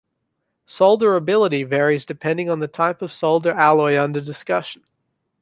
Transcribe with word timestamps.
Solderability 0.67 1.63
varies 1.63 2.07
depending 2.07 2.49
on 2.49 2.57
the 2.57 2.67
type 2.67 3.03
of 3.03 3.11
solder 3.11 3.51
alloy 3.51 3.99
under 4.01 4.19
discussion. 4.19 4.81